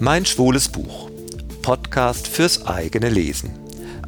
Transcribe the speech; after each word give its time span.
Mein 0.00 0.24
schwules 0.24 0.68
Buch. 0.68 1.10
Podcast 1.62 2.28
fürs 2.28 2.68
eigene 2.68 3.08
Lesen. 3.08 3.50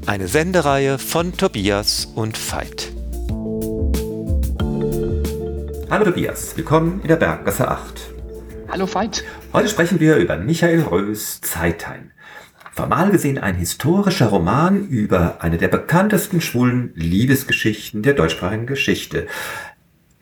Eine 0.07 0.29
Sendereihe 0.29 0.99
von 1.01 1.37
Tobias 1.37 2.05
und 2.15 2.39
Veit. 2.39 2.93
Hallo 5.91 6.05
Tobias, 6.05 6.57
willkommen 6.57 7.01
in 7.03 7.09
der 7.09 7.17
Berggasse 7.17 7.69
8. 7.69 8.13
Hallo 8.69 8.87
Veit. 8.87 9.25
Heute 9.53 9.69
sprechen 9.69 9.99
wir 9.99 10.15
über 10.19 10.37
Michael 10.37 10.83
Rös 10.83 11.41
Zeithain. 11.41 12.13
Formal 12.73 13.11
gesehen 13.11 13.39
ein 13.39 13.57
historischer 13.57 14.29
Roman 14.29 14.87
über 14.87 15.43
eine 15.43 15.59
der 15.59 15.69
bekanntesten 15.69 16.41
schwulen 16.41 16.93
Liebesgeschichten 16.95 18.05
der 18.05 18.15
deutschsprachigen 18.15 18.67
Geschichte. 18.67 19.27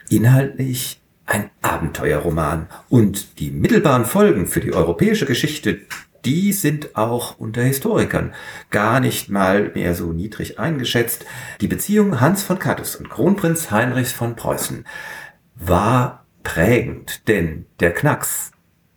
Inhaltlich 0.09 0.99
ein 1.29 1.51
Abenteuerroman. 1.63 2.67
Und 2.89 3.39
die 3.39 3.51
mittelbaren 3.51 4.05
Folgen 4.05 4.47
für 4.47 4.61
die 4.61 4.73
europäische 4.73 5.27
Geschichte, 5.27 5.81
die 6.25 6.53
sind 6.53 6.97
auch 6.97 7.39
unter 7.39 7.63
Historikern 7.63 8.35
gar 8.71 8.99
nicht 8.99 9.29
mal 9.29 9.71
mehr 9.75 9.95
so 9.95 10.13
niedrig 10.13 10.59
eingeschätzt. 10.59 11.25
Die 11.61 11.69
Beziehung 11.69 12.21
Hans 12.21 12.43
von 12.43 12.59
Kattes 12.59 12.97
und 12.97 13.09
Kronprinz 13.09 13.71
Heinrichs 13.71 14.13
von 14.13 14.35
Preußen 14.35 14.85
war 15.55 16.25
prägend, 16.43 17.29
denn 17.29 17.67
der 17.79 17.93
Knacks, 17.93 18.53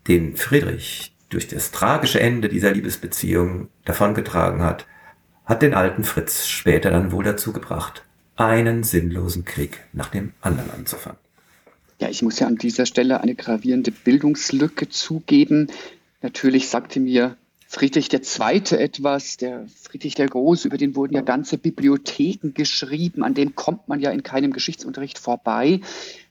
den 0.07 0.35
Friedrich 0.35 1.15
durch 1.29 1.47
das 1.47 1.71
tragische 1.71 2.19
Ende 2.19 2.49
dieser 2.49 2.71
Liebesbeziehung 2.71 3.69
davongetragen 3.85 4.61
hat, 4.61 4.87
hat 5.45 5.61
den 5.61 5.73
alten 5.73 6.03
Fritz 6.03 6.47
später 6.47 6.91
dann 6.91 7.11
wohl 7.11 7.23
dazu 7.23 7.53
gebracht, 7.53 8.03
einen 8.35 8.83
sinnlosen 8.83 9.45
Krieg 9.45 9.81
nach 9.93 10.09
dem 10.09 10.33
anderen 10.41 10.71
anzufangen. 10.71 11.20
Ja, 12.01 12.09
ich 12.09 12.23
muss 12.23 12.39
ja 12.39 12.47
an 12.47 12.55
dieser 12.55 12.87
Stelle 12.87 13.21
eine 13.21 13.35
gravierende 13.35 13.91
Bildungslücke 13.91 14.89
zugeben. 14.89 15.67
Natürlich 16.23 16.67
sagte 16.67 16.99
mir 16.99 17.37
Friedrich 17.67 18.11
II. 18.11 18.61
etwas, 18.71 19.37
der 19.37 19.67
Friedrich 19.83 20.15
der 20.15 20.27
Große, 20.27 20.67
über 20.67 20.79
den 20.79 20.95
wurden 20.95 21.13
ja 21.13 21.21
ganze 21.21 21.59
Bibliotheken 21.59 22.53
geschrieben, 22.55 23.21
an 23.21 23.35
dem 23.35 23.53
kommt 23.53 23.87
man 23.87 23.99
ja 23.99 24.09
in 24.09 24.23
keinem 24.23 24.51
Geschichtsunterricht 24.51 25.19
vorbei. 25.19 25.81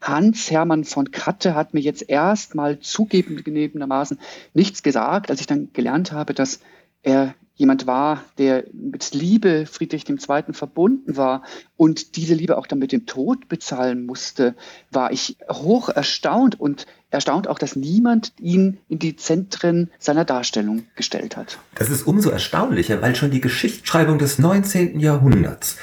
Hans 0.00 0.50
Hermann 0.50 0.82
von 0.82 1.12
Katte 1.12 1.54
hat 1.54 1.72
mir 1.72 1.80
jetzt 1.80 2.10
erstmal 2.10 2.80
zugegebenermaßen 2.80 4.18
nichts 4.55 4.82
gesagt, 4.82 5.30
als 5.30 5.40
ich 5.40 5.46
dann 5.46 5.68
gelernt 5.72 6.10
habe, 6.10 6.34
dass 6.34 6.58
er 7.05 7.36
jemand 7.61 7.86
war, 7.86 8.25
der 8.39 8.64
mit 8.72 9.12
Liebe 9.12 9.66
Friedrich 9.66 10.08
II. 10.08 10.16
verbunden 10.53 11.19
war 11.19 11.42
und 11.77 12.17
diese 12.17 12.34
Liebe 12.34 12.56
auch 12.56 12.67
dann 12.67 12.78
mit 12.78 12.91
dem 12.91 13.05
Tod 13.05 13.48
bezahlen 13.48 14.06
musste, 14.06 14.55
war 14.91 15.12
ich 15.12 15.36
hoch 15.50 15.91
erstaunt 15.91 16.58
und 16.58 16.86
erstaunt 17.11 17.48
auch, 17.48 17.58
dass 17.58 17.77
niemand 17.77 18.33
ihn 18.41 18.78
in 18.89 18.98
die 18.98 19.14
Zentren 19.14 19.91
seiner 19.98 20.25
Darstellung 20.25 20.86
gestellt 20.97 21.36
hat. 21.36 21.58
Das 21.75 21.91
ist 21.91 22.06
umso 22.06 22.30
erstaunlicher, 22.30 23.02
weil 23.02 23.14
schon 23.14 23.30
die 23.30 23.42
Geschichtsschreibung 23.42 24.19
des 24.19 24.39
19. 24.39 24.98
Jahrhunderts 24.98 25.77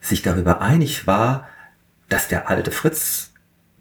sich 0.00 0.22
darüber 0.22 0.60
einig 0.60 1.06
war, 1.06 1.46
dass 2.08 2.26
der 2.26 2.50
alte 2.50 2.72
Fritz 2.72 3.30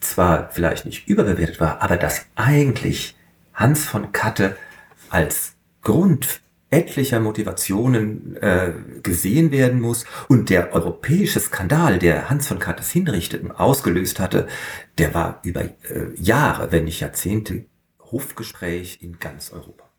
zwar 0.01 0.51
vielleicht 0.51 0.85
nicht 0.85 1.07
überbewertet 1.07 1.59
war, 1.59 1.81
aber 1.81 1.97
dass 1.97 2.25
eigentlich 2.35 3.15
Hans 3.55 3.85
von 3.85 4.11
Katte 4.11 4.55
als 5.09 5.53
Grund 5.81 6.41
etlicher 6.71 7.19
Motivationen 7.19 8.37
äh, 8.37 8.73
gesehen 9.01 9.51
werden 9.51 9.81
muss. 9.81 10.05
Und 10.27 10.49
der 10.49 10.73
europäische 10.73 11.39
Skandal, 11.39 11.99
der 11.99 12.29
Hans 12.29 12.47
von 12.47 12.59
Kattes 12.59 12.91
Hinrichteten 12.91 13.51
ausgelöst 13.51 14.19
hatte, 14.19 14.47
der 14.97 15.13
war 15.13 15.39
über 15.43 15.63
äh, 15.63 15.71
Jahre, 16.15 16.71
wenn 16.71 16.85
nicht 16.85 16.99
Jahrzehnte, 16.99 17.65
Hofgespräch 18.11 18.99
in 19.01 19.19
ganz 19.19 19.51
Europa. 19.51 19.89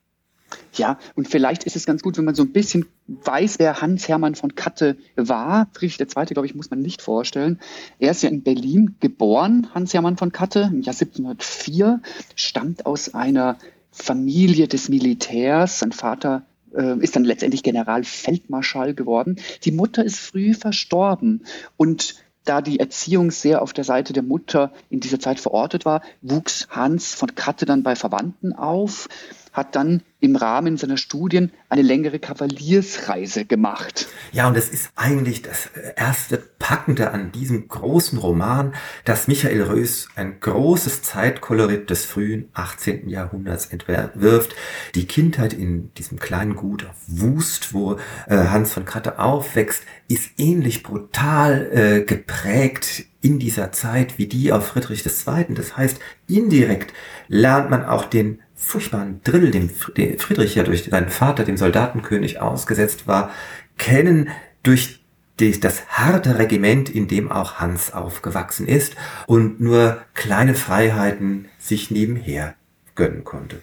Ja, 0.74 0.98
und 1.14 1.28
vielleicht 1.28 1.64
ist 1.64 1.76
es 1.76 1.86
ganz 1.86 2.02
gut, 2.02 2.16
wenn 2.16 2.24
man 2.24 2.34
so 2.34 2.42
ein 2.42 2.52
bisschen 2.52 2.86
weiß, 3.06 3.58
wer 3.58 3.80
Hans 3.80 4.08
Hermann 4.08 4.34
von 4.34 4.54
Katte 4.54 4.96
war. 5.16 5.68
Friedrich 5.72 6.00
II., 6.00 6.26
glaube 6.26 6.46
ich, 6.46 6.54
muss 6.54 6.70
man 6.70 6.80
nicht 6.80 7.02
vorstellen. 7.02 7.60
Er 7.98 8.12
ist 8.12 8.22
ja 8.22 8.30
in 8.30 8.42
Berlin 8.42 8.96
geboren, 9.00 9.68
Hans 9.74 9.94
Hermann 9.94 10.16
von 10.16 10.32
Katte, 10.32 10.70
im 10.72 10.82
Jahr 10.82 10.94
1704, 10.94 12.00
stammt 12.34 12.86
aus 12.86 13.14
einer 13.14 13.58
Familie 13.90 14.68
des 14.68 14.88
Militärs. 14.88 15.80
Sein 15.80 15.92
Vater 15.92 16.44
ist 16.72 17.16
dann 17.16 17.24
letztendlich 17.24 17.62
Generalfeldmarschall 17.62 18.94
geworden. 18.94 19.36
Die 19.64 19.72
Mutter 19.72 20.04
ist 20.04 20.18
früh 20.18 20.54
verstorben 20.54 21.44
und 21.76 22.14
da 22.44 22.62
die 22.62 22.80
Erziehung 22.80 23.30
sehr 23.30 23.62
auf 23.62 23.72
der 23.72 23.84
Seite 23.84 24.12
der 24.12 24.22
Mutter 24.22 24.72
in 24.88 25.00
dieser 25.00 25.20
Zeit 25.20 25.40
verortet 25.40 25.84
war, 25.84 26.02
wuchs 26.22 26.68
Hans 26.70 27.14
von 27.14 27.34
Katte 27.34 27.66
dann 27.66 27.82
bei 27.82 27.94
Verwandten 27.94 28.52
auf 28.52 29.08
hat 29.52 29.74
dann 29.76 30.02
im 30.20 30.36
Rahmen 30.36 30.76
seiner 30.76 30.96
Studien 30.96 31.50
eine 31.68 31.82
längere 31.82 32.18
Kavaliersreise 32.18 33.46
gemacht. 33.46 34.06
Ja, 34.32 34.48
und 34.48 34.56
es 34.56 34.68
ist 34.68 34.90
eigentlich 34.94 35.42
das 35.42 35.70
erste 35.96 36.36
Packende 36.58 37.10
an 37.10 37.32
diesem 37.32 37.66
großen 37.68 38.18
Roman, 38.18 38.74
dass 39.04 39.28
Michael 39.28 39.62
Rös 39.62 40.08
ein 40.14 40.38
großes 40.38 41.02
Zeitkolorit 41.02 41.88
des 41.90 42.04
frühen 42.04 42.50
18. 42.52 43.08
Jahrhunderts 43.08 43.66
entwirft. 43.66 44.54
Die 44.94 45.06
Kindheit 45.06 45.52
in 45.52 45.92
diesem 45.94 46.18
kleinen 46.18 46.54
Gut 46.54 46.84
auf 46.84 46.96
Wust, 47.06 47.72
wo 47.72 47.94
äh, 48.28 48.36
Hans 48.36 48.72
von 48.72 48.84
Kratte 48.84 49.18
aufwächst, 49.18 49.84
ist 50.08 50.32
ähnlich 50.38 50.82
brutal 50.82 51.70
äh, 51.72 52.04
geprägt 52.04 53.06
in 53.22 53.38
dieser 53.38 53.72
Zeit 53.72 54.18
wie 54.18 54.26
die 54.26 54.52
auf 54.52 54.66
Friedrich 54.68 55.04
II. 55.06 55.54
Das 55.54 55.76
heißt, 55.76 55.98
indirekt 56.26 56.94
lernt 57.28 57.70
man 57.70 57.84
auch 57.84 58.04
den 58.04 58.40
furchtbaren 58.60 59.20
Drill, 59.24 59.50
dem 59.50 59.70
Friedrich 59.70 60.54
ja 60.54 60.62
durch 60.62 60.84
seinen 60.84 61.08
Vater, 61.08 61.44
dem 61.44 61.56
Soldatenkönig, 61.56 62.40
ausgesetzt 62.40 63.06
war, 63.06 63.30
kennen 63.78 64.28
durch 64.62 65.00
das 65.38 65.88
harte 65.88 66.38
Regiment, 66.38 66.90
in 66.90 67.08
dem 67.08 67.32
auch 67.32 67.54
Hans 67.54 67.92
aufgewachsen 67.92 68.68
ist 68.68 68.94
und 69.26 69.58
nur 69.58 70.02
kleine 70.12 70.54
Freiheiten 70.54 71.48
sich 71.58 71.90
nebenher 71.90 72.54
gönnen 72.94 73.24
konnte. 73.24 73.62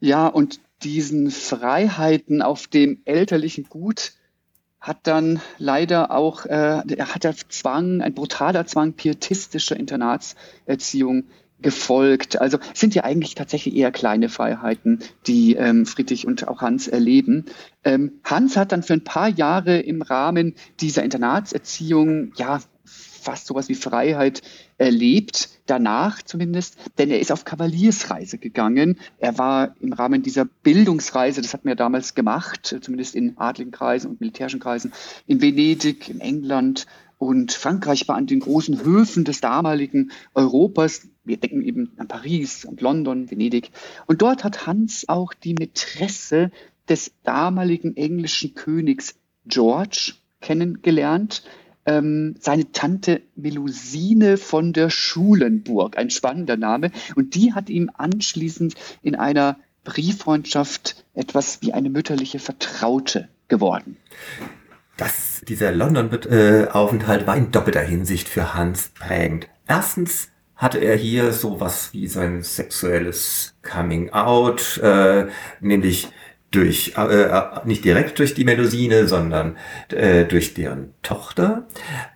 Ja, 0.00 0.26
und 0.26 0.60
diesen 0.82 1.30
Freiheiten 1.30 2.42
auf 2.42 2.66
dem 2.66 3.00
elterlichen 3.04 3.68
Gut 3.68 4.12
hat 4.80 4.98
dann 5.04 5.40
leider 5.58 6.10
auch, 6.10 6.44
äh, 6.46 6.82
er 6.86 7.14
hat 7.14 7.24
der 7.24 7.36
Zwang, 7.36 8.00
ein 8.00 8.14
brutaler 8.14 8.66
Zwang 8.66 8.94
pietistischer 8.94 9.76
Internatserziehung 9.76 11.24
gefolgt. 11.60 12.40
Also 12.40 12.58
sind 12.74 12.94
ja 12.94 13.04
eigentlich 13.04 13.34
tatsächlich 13.34 13.74
eher 13.74 13.90
kleine 13.90 14.28
Freiheiten, 14.28 15.00
die 15.26 15.54
ähm, 15.54 15.86
Friedrich 15.86 16.26
und 16.26 16.46
auch 16.48 16.62
Hans 16.62 16.88
erleben. 16.88 17.46
Ähm, 17.84 18.12
Hans 18.24 18.56
hat 18.56 18.72
dann 18.72 18.82
für 18.82 18.94
ein 18.94 19.04
paar 19.04 19.28
Jahre 19.28 19.78
im 19.78 20.02
Rahmen 20.02 20.54
dieser 20.80 21.02
Internatserziehung 21.02 22.32
ja 22.36 22.60
fast 22.84 23.46
sowas 23.46 23.68
wie 23.68 23.74
Freiheit 23.74 24.42
erlebt, 24.78 25.50
danach 25.66 26.22
zumindest, 26.22 26.78
denn 26.96 27.10
er 27.10 27.20
ist 27.20 27.32
auf 27.32 27.44
Kavaliersreise 27.44 28.38
gegangen. 28.38 28.98
Er 29.18 29.36
war 29.36 29.74
im 29.80 29.92
Rahmen 29.92 30.22
dieser 30.22 30.44
Bildungsreise, 30.44 31.42
das 31.42 31.52
hat 31.52 31.64
man 31.64 31.72
ja 31.72 31.74
damals 31.74 32.14
gemacht, 32.14 32.76
zumindest 32.80 33.14
in 33.14 33.36
adligen 33.36 33.72
Kreisen 33.72 34.10
und 34.10 34.20
militärischen 34.20 34.60
Kreisen, 34.60 34.92
in 35.26 35.42
Venedig, 35.42 36.08
in 36.08 36.20
England 36.20 36.86
und 37.18 37.52
Frankreich 37.52 38.06
war 38.06 38.16
an 38.16 38.26
den 38.26 38.40
großen 38.40 38.84
Höfen 38.84 39.24
des 39.24 39.40
damaligen 39.40 40.12
Europas. 40.34 41.08
Wir 41.24 41.36
denken 41.36 41.62
eben 41.62 41.92
an 41.96 42.06
Paris 42.06 42.64
und 42.64 42.80
London, 42.80 43.30
Venedig. 43.30 43.72
Und 44.06 44.22
dort 44.22 44.44
hat 44.44 44.66
Hans 44.66 45.08
auch 45.08 45.34
die 45.34 45.54
Mätresse 45.54 46.52
des 46.88 47.12
damaligen 47.24 47.96
englischen 47.96 48.54
Königs 48.54 49.16
George 49.46 50.14
kennengelernt. 50.40 51.42
Ähm, 51.86 52.36
seine 52.38 52.70
Tante 52.70 53.22
Melusine 53.34 54.36
von 54.36 54.72
der 54.72 54.88
Schulenburg, 54.88 55.98
ein 55.98 56.10
spannender 56.10 56.56
Name. 56.56 56.92
Und 57.16 57.34
die 57.34 57.52
hat 57.52 57.68
ihm 57.68 57.90
anschließend 57.92 58.74
in 59.02 59.16
einer 59.16 59.58
Brieffreundschaft 59.82 61.04
etwas 61.14 61.62
wie 61.62 61.72
eine 61.72 61.90
mütterliche 61.90 62.38
Vertraute 62.38 63.28
geworden. 63.48 63.96
Das, 64.98 65.42
dieser 65.46 65.70
London-Aufenthalt 65.72 67.26
war 67.26 67.36
in 67.36 67.52
doppelter 67.52 67.80
Hinsicht 67.80 68.28
für 68.28 68.54
Hans 68.54 68.90
prägend. 68.90 69.48
Erstens 69.66 70.28
hatte 70.56 70.78
er 70.78 70.96
hier 70.96 71.32
sowas 71.32 71.90
wie 71.92 72.08
sein 72.08 72.42
sexuelles 72.42 73.54
Coming 73.62 74.10
Out, 74.10 74.78
äh, 74.82 75.26
nämlich 75.60 76.08
durch 76.50 76.94
äh, 76.96 77.22
äh, 77.22 77.42
nicht 77.64 77.84
direkt 77.84 78.18
durch 78.18 78.34
die 78.34 78.44
Melusine, 78.44 79.06
sondern 79.06 79.56
äh, 79.90 80.24
durch 80.24 80.54
deren 80.54 80.94
Tochter. 81.02 81.68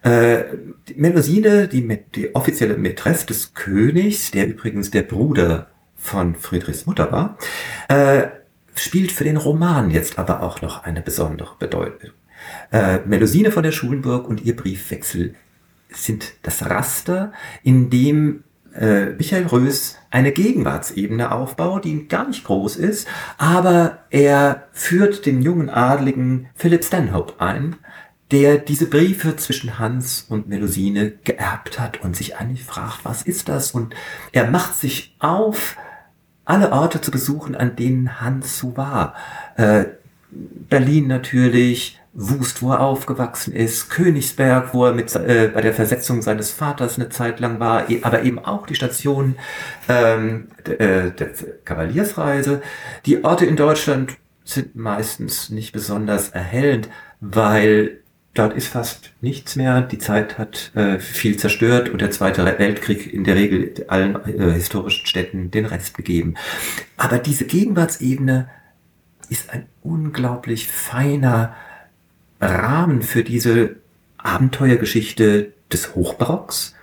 Äh, 0.02 0.43
die 0.88 0.94
Melusine, 0.94 1.69
die, 1.69 2.00
die 2.14 2.34
offizielle 2.34 2.76
Mätresse 2.76 3.26
des 3.26 3.55
Königs, 3.55 4.32
der 4.32 4.49
übrigens 4.49 4.90
der 4.90 5.02
Bruder 5.02 5.69
von 5.96 6.34
Friedrichs 6.34 6.87
Mutter 6.87 7.12
war, 7.12 7.38
äh, 7.87 8.29
spielt 8.75 9.12
für 9.12 9.25
den 9.25 9.37
Roman 9.37 9.93
jetzt 9.93 10.19
aber 10.19 10.43
auch 10.43 10.62
noch 10.62 10.82
eine 10.82 11.00
besondere 11.00 11.55
Bedeutung. 11.61 12.11
Äh, 12.71 13.00
Melusine 13.06 13.50
von 13.50 13.62
der 13.62 13.73
Schulenburg 13.73 14.29
und 14.29 14.44
ihr 14.44 14.56
Briefwechsel 14.56 15.35
sind 15.91 16.35
das 16.43 16.65
Raster, 16.65 17.33
in 17.62 17.91
dem 17.91 18.44
äh, 18.75 19.11
Michael 19.11 19.47
Rös 19.47 19.99
eine 20.11 20.33
Gegenwartsebene 20.33 21.33
aufbaut, 21.33 21.85
die 21.85 22.09
gar 22.09 22.27
nicht 22.27 22.44
groß 22.44 22.77
ist, 22.77 23.06
aber 23.39 23.99
er 24.11 24.69
führt 24.73 25.27
den 25.27 25.43
jungen 25.43 25.69
Adligen 25.69 26.49
Philip 26.55 26.85
Stanhope 26.85 27.41
ein, 27.41 27.77
der 28.31 28.56
diese 28.56 28.87
Briefe 28.87 29.37
zwischen 29.37 29.79
Hans 29.79 30.25
und 30.29 30.49
Melusine 30.49 31.12
geerbt 31.25 31.79
hat 31.79 32.03
und 32.03 32.17
sich 32.17 32.37
eigentlich 32.37 32.65
fragt, 32.65 33.05
was 33.05 33.23
ist 33.23 33.49
das? 33.49 33.73
Und 33.73 33.94
er 34.33 34.50
macht 34.50 34.75
sich 34.75 35.15
auf, 35.19 35.77
alle 36.44 36.73
Orte 36.73 37.00
zu 37.00 37.11
besuchen, 37.11 37.55
an 37.55 37.77
denen 37.77 38.21
Hans 38.21 38.59
so 38.59 38.77
war. 38.77 39.15
Äh, 39.56 39.85
Berlin 40.31 41.06
natürlich, 41.06 42.00
Wust, 42.14 42.61
wo 42.61 42.73
er 42.73 42.81
aufgewachsen 42.81 43.55
ist, 43.55 43.88
Königsberg, 43.88 44.75
wo 44.75 44.85
er 44.85 44.93
mit, 44.93 45.14
äh, 45.17 45.50
bei 45.53 45.62
der 45.62 45.73
Versetzung 45.73 46.20
seines 46.20 46.50
Vaters 46.50 46.99
eine 46.99 47.09
Zeit 47.09 47.41
lang 47.41 47.59
war, 47.59 47.88
e, 47.88 48.00
aber 48.03 48.23
eben 48.23 48.38
auch 48.38 48.67
die 48.67 48.75
Station 48.75 49.37
ähm, 49.88 50.49
äh, 50.64 51.11
der 51.11 51.31
Kavaliersreise. 51.64 52.61
Die 53.06 53.25
Orte 53.25 53.47
in 53.47 53.56
Deutschland 53.56 54.19
sind 54.44 54.76
meistens 54.76 55.49
nicht 55.49 55.73
besonders 55.73 56.29
erhellend, 56.29 56.91
weil 57.20 58.03
dort 58.35 58.55
ist 58.55 58.69
fast 58.69 59.12
nichts 59.23 59.56
mehr. 59.56 59.81
Die 59.81 59.99
Zeit 59.99 60.37
hat 60.37 60.73
äh, 60.75 60.99
viel 60.99 61.38
zerstört 61.38 61.88
und 61.88 62.03
der 62.03 62.11
Zweite 62.11 62.44
Weltkrieg 62.44 63.12
in 63.12 63.25
der 63.25 63.37
Regel 63.37 63.73
allen 63.88 64.17
äh, 64.26 64.53
historischen 64.53 65.06
Städten 65.06 65.50
den 65.50 65.65
Rest 65.65 65.97
gegeben. 65.97 66.35
Aber 66.99 67.19
diese 67.19 67.47
Gegenwartsebene 67.47 68.50
ist 69.31 69.50
ein 69.50 69.67
unglaublich 69.82 70.69
feiner 70.69 71.55
Rahmen 72.82 73.02
für 73.02 73.23
diese 73.23 73.76
Abenteuergeschichte 74.19 75.52
des 75.73 75.94
Hochbarocks, 75.94 76.75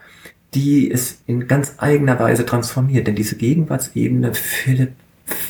die 0.53 0.89
es 0.89 1.21
in 1.27 1.47
ganz 1.47 1.75
eigener 1.77 2.17
Weise 2.19 2.45
transformiert. 2.45 3.05
Denn 3.05 3.15
diese 3.15 3.35
Gegenwartsebene, 3.35 4.33
Philipp 4.33 4.93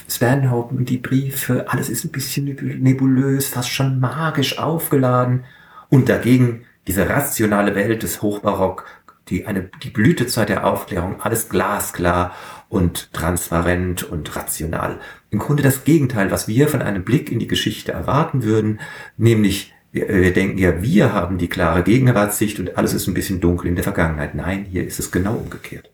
Stanhope 0.09 0.75
und 0.75 0.89
die 0.89 0.97
Briefe, 0.97 1.69
alles 1.69 1.87
ist 1.89 2.03
ein 2.03 2.11
bisschen 2.11 2.45
nebulös, 2.81 3.47
fast 3.47 3.69
schon 3.69 3.99
magisch 3.99 4.57
aufgeladen. 4.57 5.43
Und 5.89 6.09
dagegen 6.09 6.63
diese 6.87 7.07
rationale 7.07 7.75
Welt 7.75 8.01
des 8.01 8.23
Hochbarock, 8.23 8.85
die 9.29 9.45
eine, 9.45 9.69
die 9.83 9.91
Blütezeit 9.91 10.49
der 10.49 10.65
Aufklärung, 10.65 11.21
alles 11.21 11.49
glasklar 11.49 12.35
und 12.69 13.13
transparent 13.13 14.01
und 14.03 14.35
rational. 14.35 14.99
Im 15.29 15.37
Grunde 15.37 15.61
das 15.61 15.83
Gegenteil, 15.83 16.31
was 16.31 16.47
wir 16.47 16.67
von 16.67 16.81
einem 16.81 17.03
Blick 17.03 17.31
in 17.31 17.37
die 17.37 17.47
Geschichte 17.47 17.91
erwarten 17.91 18.41
würden, 18.41 18.79
nämlich 19.15 19.73
wir, 19.91 20.07
wir 20.07 20.33
denken 20.33 20.57
ja, 20.57 20.81
wir 20.81 21.13
haben 21.13 21.37
die 21.37 21.47
klare 21.47 21.83
Gegenwartssicht 21.83 22.59
und 22.59 22.77
alles 22.77 22.93
ist 22.93 23.07
ein 23.07 23.13
bisschen 23.13 23.41
dunkel 23.41 23.67
in 23.67 23.75
der 23.75 23.83
Vergangenheit. 23.83 24.35
Nein, 24.35 24.65
hier 24.65 24.85
ist 24.85 24.99
es 24.99 25.11
genau 25.11 25.35
umgekehrt. 25.35 25.89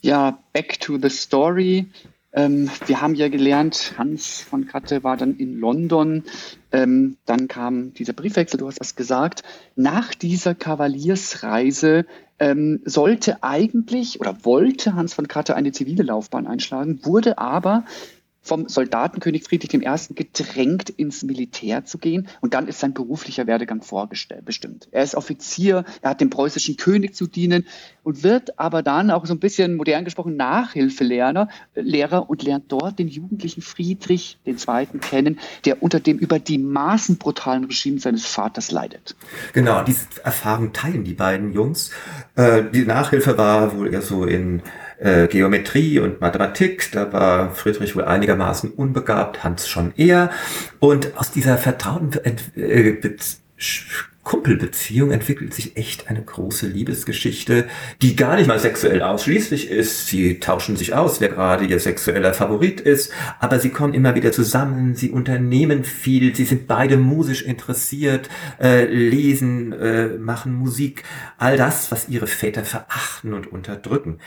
Ja, 0.00 0.38
back 0.52 0.80
to 0.80 0.98
the 1.00 1.08
story. 1.08 1.86
Ähm, 2.32 2.70
wir 2.86 3.00
haben 3.02 3.14
ja 3.14 3.28
gelernt, 3.28 3.94
Hans 3.98 4.40
von 4.40 4.66
Katte 4.66 5.04
war 5.04 5.16
dann 5.16 5.36
in 5.36 5.58
London. 5.58 6.24
Ähm, 6.72 7.18
dann 7.26 7.46
kam 7.46 7.92
dieser 7.92 8.14
Briefwechsel, 8.14 8.58
du 8.58 8.66
hast 8.66 8.80
was 8.80 8.96
gesagt. 8.96 9.42
Nach 9.76 10.14
dieser 10.14 10.54
Kavaliersreise 10.54 12.06
ähm, 12.38 12.80
sollte 12.86 13.42
eigentlich 13.42 14.18
oder 14.18 14.44
wollte 14.44 14.94
Hans 14.94 15.12
von 15.12 15.28
Katte 15.28 15.54
eine 15.54 15.72
zivile 15.72 16.02
Laufbahn 16.02 16.46
einschlagen, 16.46 17.00
wurde 17.04 17.36
aber 17.36 17.84
vom 18.42 18.68
Soldatenkönig 18.68 19.44
Friedrich 19.44 19.72
I. 19.72 20.14
gedrängt, 20.14 20.90
ins 20.90 21.22
Militär 21.22 21.84
zu 21.84 21.98
gehen. 21.98 22.28
Und 22.40 22.54
dann 22.54 22.66
ist 22.66 22.80
sein 22.80 22.92
beruflicher 22.92 23.46
Werdegang 23.46 23.82
vorbestimmt. 23.82 24.88
Er 24.90 25.04
ist 25.04 25.14
Offizier, 25.14 25.84
er 26.02 26.10
hat 26.10 26.20
dem 26.20 26.30
preußischen 26.30 26.76
König 26.76 27.14
zu 27.14 27.26
dienen 27.26 27.66
und 28.02 28.24
wird 28.24 28.58
aber 28.58 28.82
dann 28.82 29.10
auch 29.10 29.26
so 29.26 29.34
ein 29.34 29.38
bisschen 29.38 29.76
modern 29.76 30.04
gesprochen 30.04 30.36
Nachhilfelehrer 30.36 31.48
Lehrer 31.74 32.28
und 32.28 32.42
lernt 32.42 32.70
dort 32.72 32.98
den 32.98 33.08
jugendlichen 33.08 33.62
Friedrich 33.62 34.38
II. 34.44 34.98
kennen, 35.00 35.38
der 35.64 35.82
unter 35.82 36.00
dem 36.00 36.18
über 36.18 36.38
die 36.38 36.58
Maßen 36.58 37.18
brutalen 37.18 37.64
Regime 37.64 38.00
seines 38.00 38.26
Vaters 38.26 38.72
leidet. 38.72 39.14
Genau, 39.52 39.84
diese 39.84 40.06
Erfahrung 40.24 40.72
teilen 40.72 41.04
die 41.04 41.14
beiden 41.14 41.52
Jungs. 41.52 41.90
Äh, 42.34 42.64
die 42.72 42.84
Nachhilfe 42.84 43.38
war 43.38 43.76
wohl 43.76 43.92
eher 43.92 44.02
so 44.02 44.24
in 44.24 44.62
äh, 45.02 45.26
Geometrie 45.28 45.98
und 45.98 46.20
Mathematik. 46.20 46.90
Da 46.92 47.12
war 47.12 47.54
Friedrich 47.54 47.96
wohl 47.96 48.04
einigermaßen 48.04 48.70
unbegabt, 48.70 49.44
Hans 49.44 49.68
schon 49.68 49.92
eher. 49.96 50.30
Und 50.78 51.16
aus 51.16 51.30
dieser 51.30 51.58
vertrauten 51.58 52.12
äh, 52.56 52.96
Kumpelbeziehung 54.22 55.10
entwickelt 55.10 55.52
sich 55.52 55.76
echt 55.76 56.08
eine 56.08 56.22
große 56.22 56.68
Liebesgeschichte, 56.68 57.66
die 58.02 58.14
gar 58.14 58.36
nicht 58.36 58.46
mal 58.46 58.60
sexuell 58.60 59.02
ausschließlich 59.02 59.68
ist. 59.68 60.06
Sie 60.06 60.38
tauschen 60.38 60.76
sich 60.76 60.94
aus, 60.94 61.20
wer 61.20 61.28
gerade 61.28 61.64
ihr 61.64 61.80
sexueller 61.80 62.32
Favorit 62.32 62.80
ist, 62.80 63.12
aber 63.40 63.58
sie 63.58 63.70
kommen 63.70 63.94
immer 63.94 64.14
wieder 64.14 64.30
zusammen, 64.30 64.94
sie 64.94 65.10
unternehmen 65.10 65.82
viel, 65.82 66.36
sie 66.36 66.44
sind 66.44 66.68
beide 66.68 66.96
musisch 66.98 67.42
interessiert, 67.42 68.28
äh, 68.60 68.84
lesen, 68.84 69.72
äh, 69.72 70.08
machen 70.18 70.54
Musik, 70.54 71.02
all 71.36 71.56
das, 71.56 71.90
was 71.90 72.08
ihre 72.08 72.28
Väter 72.28 72.64
verachten 72.64 73.34
und 73.34 73.50
unterdrücken. 73.50 74.18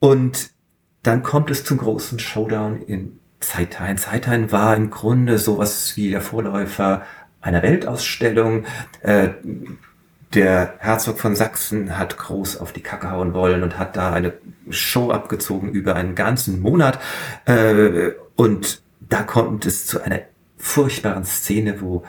Und 0.00 0.50
dann 1.02 1.22
kommt 1.22 1.50
es 1.50 1.64
zum 1.64 1.78
großen 1.78 2.18
Showdown 2.18 2.82
in 2.82 3.18
Zeithain. 3.40 3.98
Zeithain 3.98 4.50
war 4.52 4.74
im 4.76 4.90
Grunde 4.90 5.38
sowas 5.38 5.96
wie 5.96 6.10
der 6.10 6.20
Vorläufer 6.20 7.02
einer 7.40 7.62
Weltausstellung. 7.62 8.64
Äh, 9.00 9.30
der 10.34 10.74
Herzog 10.78 11.18
von 11.18 11.34
Sachsen 11.36 11.96
hat 11.96 12.18
groß 12.18 12.58
auf 12.58 12.72
die 12.72 12.82
Kacke 12.82 13.10
hauen 13.10 13.32
wollen 13.32 13.62
und 13.62 13.78
hat 13.78 13.96
da 13.96 14.12
eine 14.12 14.34
Show 14.68 15.10
abgezogen 15.10 15.70
über 15.70 15.94
einen 15.94 16.14
ganzen 16.14 16.60
Monat. 16.60 16.98
Äh, 17.46 18.10
und 18.36 18.82
da 19.00 19.22
kommt 19.22 19.66
es 19.66 19.86
zu 19.86 20.02
einer 20.02 20.20
furchtbaren 20.58 21.24
Szene, 21.24 21.80
wo 21.80 22.04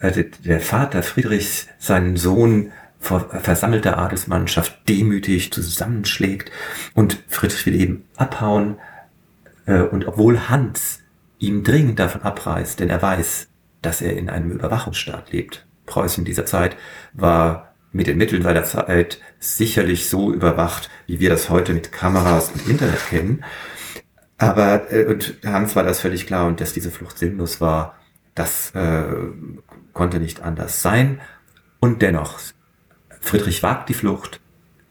äh, 0.00 0.24
der 0.44 0.60
Vater 0.60 1.02
Friedrichs 1.02 1.66
seinen 1.78 2.16
Sohn 2.16 2.70
vor 3.04 3.28
versammelter 3.28 3.98
Adelsmannschaft 3.98 4.88
demütig 4.88 5.52
zusammenschlägt 5.52 6.50
und 6.94 7.22
Friedrich 7.28 7.66
will 7.66 7.74
eben 7.80 8.04
abhauen. 8.16 8.78
Äh, 9.66 9.82
und 9.82 10.06
obwohl 10.08 10.48
Hans 10.48 11.00
ihm 11.38 11.64
dringend 11.64 11.98
davon 11.98 12.22
abreißt, 12.22 12.80
denn 12.80 12.88
er 12.88 13.02
weiß, 13.02 13.48
dass 13.82 14.00
er 14.00 14.16
in 14.16 14.30
einem 14.30 14.50
Überwachungsstaat 14.50 15.32
lebt. 15.32 15.66
Preußen 15.84 16.24
dieser 16.24 16.46
Zeit 16.46 16.76
war 17.12 17.74
mit 17.92 18.06
den 18.06 18.16
Mitteln 18.16 18.42
seiner 18.42 18.64
Zeit 18.64 19.20
sicherlich 19.38 20.08
so 20.08 20.32
überwacht, 20.32 20.88
wie 21.06 21.20
wir 21.20 21.28
das 21.28 21.50
heute 21.50 21.74
mit 21.74 21.92
Kameras 21.92 22.50
und 22.52 22.66
Internet 22.66 23.06
kennen. 23.10 23.44
Aber 24.38 24.90
äh, 24.90 25.04
und 25.04 25.34
Hans 25.44 25.76
war 25.76 25.82
das 25.82 26.00
völlig 26.00 26.26
klar 26.26 26.46
und 26.46 26.62
dass 26.62 26.72
diese 26.72 26.90
Flucht 26.90 27.18
sinnlos 27.18 27.60
war, 27.60 27.96
das 28.34 28.70
äh, 28.74 29.04
konnte 29.92 30.20
nicht 30.20 30.42
anders 30.42 30.80
sein. 30.80 31.20
Und 31.80 32.00
dennoch 32.00 32.40
Friedrich 33.24 33.62
wagt 33.62 33.88
die 33.88 33.94
Flucht, 33.94 34.38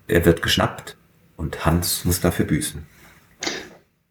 er 0.07 0.25
wird 0.25 0.41
geschnappt 0.41 0.97
und 1.37 1.65
Hans 1.65 2.03
muss 2.03 2.19
dafür 2.19 2.45
büßen. 2.45 2.83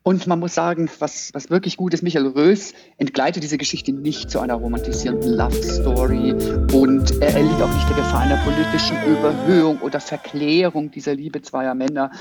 Und 0.05 0.29
man 0.29 0.39
muss 0.39 0.55
sagen, 0.55 0.89
was, 1.01 1.31
was 1.35 1.51
wirklich 1.51 1.77
gut 1.77 1.93
ist, 1.93 2.03
Michael 2.03 2.29
Rös 2.29 2.73
entgleitet 2.99 3.43
diese 3.43 3.59
Geschichte 3.59 3.93
nicht 3.93 4.31
zu 4.31 4.39
einer 4.39 4.55
romantisierenden 4.55 5.33
Love 5.33 5.63
Story 5.63 6.33
und 6.73 7.21
er 7.21 7.35
erliegt 7.35 7.61
auch 7.61 7.75
nicht 7.75 7.89
der 7.89 7.97
Gefahr 7.97 8.21
einer 8.21 8.37
politischen 8.45 8.97
Überhöhung 9.07 9.81
oder 9.81 10.01
Verklärung 10.01 10.93
dieser 10.93 11.15
Liebe 11.15 11.43
zweier 11.43 11.75
Männer. 11.75 12.13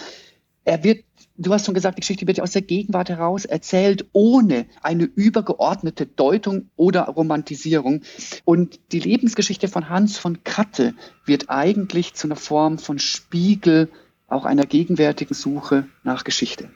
Er 0.65 0.83
wird 0.83 1.05
du 1.41 1.53
hast 1.53 1.65
schon 1.65 1.75
gesagt, 1.75 1.97
die 1.97 2.01
Geschichte 2.01 2.27
wird 2.27 2.37
ja 2.37 2.43
aus 2.43 2.51
der 2.51 2.61
Gegenwart 2.61 3.09
heraus 3.09 3.45
erzählt, 3.45 4.05
ohne 4.13 4.65
eine 4.81 5.03
übergeordnete 5.03 6.05
Deutung 6.05 6.69
oder 6.75 7.03
Romantisierung. 7.03 8.01
Und 8.45 8.79
die 8.91 8.99
Lebensgeschichte 8.99 9.67
von 9.67 9.89
Hans 9.89 10.17
von 10.17 10.43
Katte 10.43 10.93
wird 11.25 11.49
eigentlich 11.49 12.13
zu 12.13 12.27
einer 12.27 12.35
Form 12.35 12.77
von 12.77 12.99
Spiegel 12.99 13.89
auch 14.27 14.45
einer 14.45 14.65
gegenwärtigen 14.65 15.33
Suche 15.33 15.87
nach 16.03 16.23
Geschichte. 16.23 16.69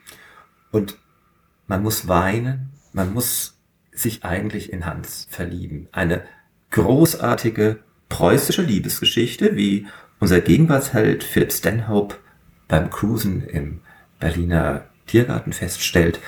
Und 0.72 0.98
man 1.68 1.82
muss 1.82 2.08
weinen, 2.08 2.72
man 2.92 3.14
muss 3.14 3.58
sich 3.92 4.26
eigentlich 4.26 4.74
in 4.74 4.86
Hans 4.86 5.28
verlieben. 5.30 5.88
Eine 5.92 6.24
großartige 6.72 7.80
preußische 8.10 8.62
Liebesgeschichte, 8.62 9.56
wie 9.56 9.88
unser 10.20 10.42
Gegenwartsheld 10.42 11.24
Philip 11.24 11.52
Stanhope 11.52 12.16
beim 12.68 12.90
Cruisen 12.90 13.44
im 13.48 13.82
Berliner 14.20 14.86
Tiergarten 15.06 15.54
feststellt, 15.54 16.20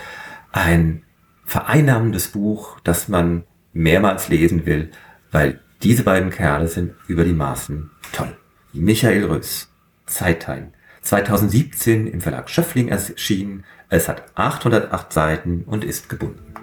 ein 0.51 1.03
vereinnahmendes 1.45 2.29
Buch, 2.29 2.79
das 2.83 3.07
man 3.07 3.43
mehrmals 3.73 4.29
lesen 4.29 4.65
will, 4.65 4.91
weil 5.31 5.61
diese 5.83 6.03
beiden 6.03 6.29
Kerle 6.29 6.67
sind 6.67 6.95
über 7.07 7.23
die 7.23 7.33
Maßen 7.33 7.91
toll. 8.11 8.35
Michael 8.73 9.25
Röss, 9.25 9.69
Zeittein, 10.05 10.73
2017 11.01 12.07
im 12.07 12.21
Verlag 12.21 12.49
Schöffling 12.49 12.89
erschienen. 12.89 13.63
Es 13.89 14.09
hat 14.09 14.23
808 14.35 15.13
Seiten 15.13 15.63
und 15.63 15.83
ist 15.83 16.09
gebunden. 16.09 16.53